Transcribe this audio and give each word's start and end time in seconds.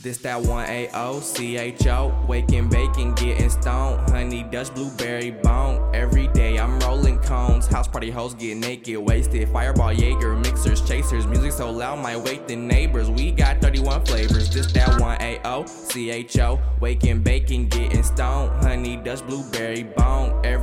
This 0.00 0.18
that 0.18 0.40
one 0.40 0.64
A 0.68 0.88
O 0.94 1.18
C 1.18 1.56
H 1.56 1.88
O. 1.88 2.14
Waking, 2.28 2.68
baking, 2.68 3.14
getting 3.14 3.50
stoned. 3.50 4.08
Honey, 4.10 4.44
Dutch, 4.44 4.72
blueberry 4.72 5.32
bone. 5.32 5.92
Every 5.92 6.28
day 6.28 6.56
I'm 6.56 6.78
rolling 6.80 7.18
cones. 7.18 7.66
House 7.66 7.88
party 7.88 8.08
hoes 8.08 8.34
get 8.34 8.56
naked, 8.58 8.96
wasted. 8.96 9.48
Fireball, 9.48 9.92
Jaeger, 9.92 10.36
mixers, 10.36 10.86
chasers. 10.86 11.26
Music 11.26 11.50
so 11.50 11.70
loud, 11.70 11.98
might 11.98 12.16
wake 12.16 12.46
the 12.46 12.54
neighbors. 12.54 13.10
We 13.10 13.32
got 13.32 13.60
31 13.60 14.04
flavors. 14.04 14.48
This 14.54 14.70
that 14.72 15.00
one 15.00 15.20
A 15.20 15.40
O 15.44 15.66
C 15.66 16.10
H 16.10 16.38
O. 16.38 16.60
Waking, 16.80 17.22
baking, 17.24 17.66
getting 17.68 18.04
stoned. 18.04 18.52
Honey, 18.62 18.96
Dutch, 18.98 19.26
blueberry 19.26 19.82
bone. 19.82 20.40
Every 20.44 20.57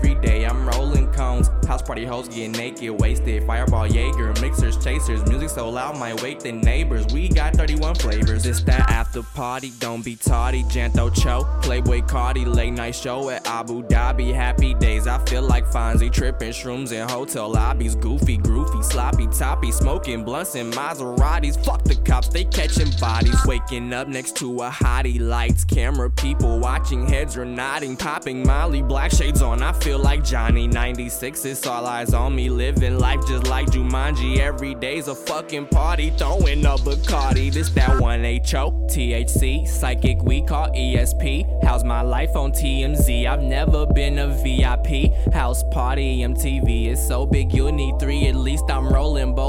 House 1.66 1.82
party 1.82 2.06
hoes 2.06 2.28
get 2.28 2.50
naked, 2.52 3.00
wasted. 3.00 3.46
Fireball, 3.46 3.88
Jaeger, 3.88 4.34
mixers, 4.42 4.78
chasers. 4.84 5.26
Music 5.26 5.50
so 5.50 5.70
loud, 5.70 5.98
might 5.98 6.22
wake 6.22 6.40
the 6.40 6.52
neighbors. 6.52 7.06
We 7.14 7.30
got 7.30 7.56
31 7.56 7.96
flavors. 7.96 8.46
It's 8.46 8.62
that 8.64 8.90
after 8.90 9.24
party, 9.24 9.72
don't 9.80 10.04
be 10.04 10.16
tardy. 10.16 10.64
JAntho 10.64 11.14
Cho, 11.14 11.44
Playboi 11.62 12.08
Carti, 12.08 12.46
late 12.46 12.72
night 12.72 12.96
show 12.96 13.30
at 13.30 13.46
Abu 13.48 13.84
Dhabi. 13.84 14.34
Happy 14.34 14.74
days, 14.74 15.08
I 15.08 15.24
feel 15.26 15.42
like 15.42 15.66
Fonzie. 15.66 16.12
Tripping 16.12 16.52
shrooms 16.52 16.92
in 16.92 17.08
hotel 17.10 17.50
lobbies. 17.50 17.96
Goofy, 17.96 18.38
groovy, 18.38 18.84
sloppy, 18.84 19.28
toppy. 19.28 19.72
Smoking 19.72 20.24
blunts 20.24 20.56
and 20.56 20.72
Maseratis. 20.74 21.64
Fuck 21.66 21.84
the 21.84 21.96
cops, 21.96 22.28
they 22.30 22.46
catching 22.46 22.92
bodies. 23.00 23.38
Waking 23.46 23.92
up 23.94 24.08
next 24.08 24.36
to 24.38 24.62
a 24.62 24.70
hottie. 24.70 25.20
Lights, 25.20 25.64
camera, 25.64 26.10
people 26.10 26.60
watching. 26.60 27.08
Heads 27.08 27.38
are 27.38 27.46
nodding, 27.46 27.98
popping 27.98 28.46
Molly. 28.46 28.82
Black 28.82 29.12
shades 29.12 29.42
on, 29.42 29.64
I 29.64 29.74
feel 29.74 30.00
like 30.00 30.24
Johnny. 30.24 30.68
96 30.68 31.46
is 31.46 31.55
all 31.64 31.86
eyes 31.86 32.14
on 32.14 32.36
me. 32.36 32.50
Living 32.50 32.98
life 32.98 33.20
just 33.28 33.48
like 33.48 33.68
Jumanji. 33.68 34.40
Every 34.40 34.74
day's 34.76 35.08
a 35.08 35.16
fucking 35.16 35.68
party. 35.68 36.10
Throwing 36.18 36.66
up 36.66 36.80
Bacardi. 36.82 37.54
This 37.54 37.70
that 37.70 38.00
one 38.00 38.26
H-O. 38.26 38.72
THC, 38.90 39.68
psychic 39.68 40.22
we 40.24 40.42
call 40.42 40.70
ESP. 40.70 41.64
How's 41.64 41.84
my 41.84 42.02
life 42.02 42.36
on 42.36 42.52
TMZ? 42.52 43.28
I've 43.28 43.44
never 43.44 43.86
been 43.86 44.20
a 44.20 44.28
VIP. 44.28 45.14
House 45.34 45.64
party 45.72 46.20
MTV 46.20 46.88
is 46.88 47.06
so 47.06 47.26
big 47.26 47.54
you 47.54 47.72
need 47.72 48.00
three 48.00 48.28
at 48.28 48.36
least. 48.36 48.66
I'm 48.70 48.88
rolling 48.90 49.36
bowls 49.36 49.45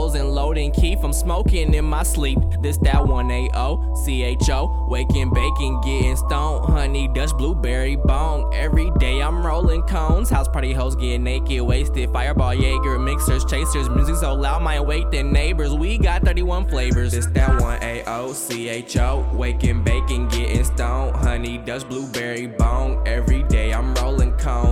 and 0.67 0.75
keef. 0.75 1.03
I'm 1.03 1.13
smoking 1.13 1.73
in 1.73 1.85
my 1.85 2.03
sleep. 2.03 2.39
This 2.61 2.77
that 2.79 3.07
one 3.07 3.31
A 3.31 3.49
O 3.55 3.95
C 4.05 4.23
H 4.23 4.51
O. 4.51 4.87
Waking, 4.89 5.33
baking, 5.33 5.81
getting 5.81 6.17
stoned. 6.17 6.67
Honey, 6.67 7.09
Dutch, 7.09 7.37
blueberry 7.37 7.97
bone. 7.97 8.51
Every 8.55 8.91
day 8.99 9.23
I'm 9.23 9.45
rolling 9.45 9.83
cones. 9.83 10.29
House 10.29 10.49
party 10.49 10.73
hoes 10.73 10.97
get 10.97 11.19
naked, 11.21 11.63
wasted. 11.63 12.11
Fireball, 12.13 12.55
Jaeger, 12.55 12.99
mixers, 12.99 13.45
chasers. 13.45 13.89
Music 13.89 14.17
so 14.17 14.35
loud, 14.35 14.63
might 14.63 14.81
wake 14.81 15.07
neighbors. 15.33 15.73
We 15.73 15.99
got 15.99 16.23
31 16.23 16.69
flavors. 16.69 17.13
This 17.13 17.27
that 17.27 17.61
one 17.61 17.83
A 17.83 18.03
O 18.07 18.33
C 18.33 18.69
H 18.69 18.97
O. 18.99 19.29
Waking, 19.33 19.83
baking, 19.83 20.29
getting 20.29 20.65
stoned. 20.65 21.17
Honey, 21.17 21.59
Dutch, 21.59 21.89
blueberry 21.89 22.47
bone. 22.47 23.03
Every 23.07 23.26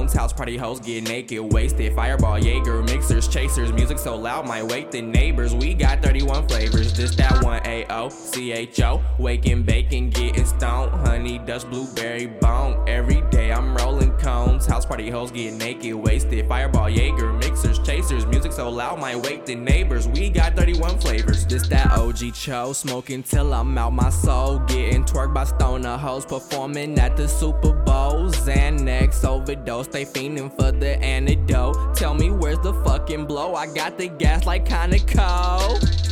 cones. 0.05 0.12
House 0.12 0.33
party 0.33 0.56
hoes 0.56 0.80
get 0.80 1.05
naked, 1.05 1.52
wasted. 1.52 1.94
Fireball, 1.94 2.38
Jaeger, 2.38 2.83
mixers, 2.83 3.28
chasers. 3.28 3.72
Music 3.72 3.98
so 3.98 4.16
loud, 4.16 4.47
might 4.47 4.65
wake 4.65 4.91
the 4.91 5.03
neighbors. 5.03 5.54
We 5.54 5.75
got 5.75 6.03
31 6.03 6.48
flavors. 6.48 6.92
just 6.92 7.16
that 7.19 7.42
one 7.42 7.60
A 7.65 7.87
O 7.91 8.09
C 8.09 8.53
H 8.53 8.81
O. 8.81 9.03
Waking, 9.19 9.62
baking, 9.62 10.10
getting 10.10 10.44
stoned. 10.44 10.93
Honey, 11.06 11.38
Dutch, 11.38 11.69
blueberry 11.69 12.26
bone. 12.26 12.82
Every 12.88 13.22
day 13.31 13.53
I'm 13.53 13.76
rolling 13.76 14.12
cones. 14.19 14.66
House 14.66 14.87
party 14.87 15.10
hoes 15.10 15.31
get 15.31 15.54
naked, 15.54 15.94
wasted. 15.94 16.47
Fireball, 16.48 16.91
Jaeger, 16.91 17.32
Music 18.10 18.53
so 18.53 18.69
loud, 18.69 19.00
might 19.00 19.16
wake 19.16 19.47
the 19.47 19.54
neighbors. 19.54 20.06
We 20.06 20.28
got 20.28 20.54
31 20.54 20.98
flavors. 20.98 21.47
This 21.47 21.66
that 21.69 21.91
OG 21.92 22.34
Cho. 22.34 22.75
Smoking 22.75 23.22
till 23.22 23.54
I'm 23.54 23.78
out 23.78 23.94
my 23.94 24.10
soul. 24.10 24.59
Getting 24.60 25.04
twerked 25.04 25.32
by 25.32 25.44
stoner 25.44 25.97
hoes. 25.97 26.26
Performing 26.26 26.98
at 26.98 27.16
the 27.16 27.26
Super 27.26 27.72
Bowl. 27.72 28.28
Xanax 28.28 29.25
overdose. 29.25 29.87
They 29.87 30.04
fiending 30.04 30.54
for 30.54 30.70
the 30.70 31.03
antidote. 31.03 31.97
Tell 31.97 32.12
me 32.12 32.31
where's 32.31 32.59
the 32.59 32.75
fucking 32.84 33.25
blow? 33.25 33.54
I 33.54 33.72
got 33.72 33.97
the 33.97 34.09
gas 34.09 34.44
like 34.44 34.66
Conoco. 34.66 36.03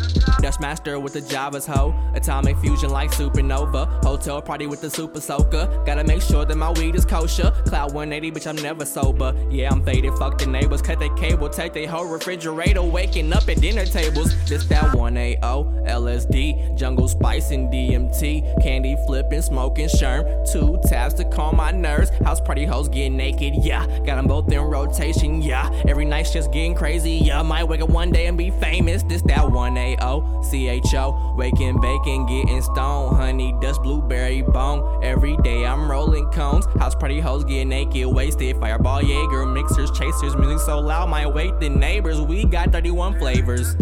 Dutch 0.43 0.59
master 0.59 0.99
with 0.99 1.13
the 1.13 1.21
Java's 1.21 1.65
hoe. 1.65 1.95
Atomic 2.15 2.59
fusion 2.59 2.91
like 2.91 3.13
supernova. 3.13 3.87
Hotel 4.05 4.43
party 4.43 4.67
with 4.67 4.81
the 4.81 4.91
super 4.91 5.21
soaker. 5.21 5.83
Gotta 5.87 6.03
make 6.03 6.21
sure 6.21 6.45
that 6.45 6.57
my 6.57 6.73
weed 6.73 6.97
is 6.97 7.05
kosher. 7.05 7.53
Cloud 7.65 7.95
180, 7.95 8.33
bitch, 8.33 8.49
I'm 8.49 8.57
never 8.57 8.85
sober. 8.85 9.33
Yeah, 9.49 9.71
I'm 9.71 9.85
faded. 9.85 10.15
Fuck 10.15 10.39
the 10.39 10.47
neighbors. 10.47 10.83
Cut 10.83 10.99
their 10.99 11.15
cable. 11.15 11.49
Take 11.49 11.75
their 11.75 11.87
whole 11.87 12.07
refrigerator. 12.07 12.83
Waking 12.83 13.33
up 13.33 13.49
at 13.49 13.61
dinner 13.61 13.87
tables. 13.87 14.35
This 14.49 14.65
that 14.67 14.93
1AO. 14.97 15.87
LSD. 15.87 16.77
Jungle 16.77 17.07
spice 17.07 17.53
and 17.53 17.73
DMT. 17.73 18.61
Candy 18.63 18.97
flipping, 19.07 19.43
smoking 19.43 19.87
sherm. 19.87 20.25
Two 20.51 20.81
tabs 20.89 21.15
to 21.15 21.25
calm 21.25 21.57
my 21.57 21.71
nerves. 21.71 22.11
House 22.25 22.41
party 22.41 22.65
hoes 22.65 22.89
getting 22.89 23.17
naked. 23.17 23.55
Yeah, 23.63 23.87
got 24.01 24.17
them 24.17 24.27
both 24.27 24.51
in 24.51 24.61
rotation. 24.61 25.41
Yeah, 25.41 25.71
every 25.87 26.05
night's 26.05 26.33
just 26.33 26.51
getting 26.53 26.75
crazy. 26.75 27.13
Yeah, 27.13 27.43
might 27.43 27.65
wake 27.65 27.81
up 27.81 27.91
one 27.91 28.11
day 28.11 28.27
and 28.27 28.37
be 28.37 28.51
famous. 28.51 29.05
This 29.05 29.23
that 29.23 29.39
1AO. 29.39 30.32
C 30.43 30.69
H 30.69 30.95
O. 30.95 31.35
Waking, 31.37 31.81
baking, 31.81 32.27
getting 32.27 32.63
stoned. 32.63 33.17
Honey, 33.17 33.55
dust, 33.61 33.83
blueberry 33.83 34.43
bone. 34.43 35.03
Every 35.03 35.37
day 35.39 35.65
I'm 35.65 35.91
rolling 35.91 36.31
cones. 36.31 36.67
House 36.79 36.95
party 36.95 37.21
hoes 37.21 37.45
get 37.45 37.67
naked, 37.67 38.07
wasted. 38.07 38.59
Fireball, 38.59 39.03
Jaeger, 39.03 39.47
mixers, 39.47 39.91
chasers. 39.91 40.37
Music 40.37 40.61
so 40.61 40.79
loud, 40.79 41.09
my 41.09 41.27
wake 41.27 41.59
the 41.59 41.69
neighbors. 41.69 42.21
We 42.21 42.45
got 42.45 42.73
31 42.73 43.19
flavors. 43.19 43.77